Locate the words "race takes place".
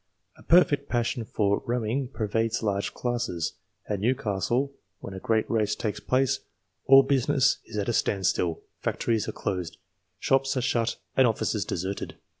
5.47-6.39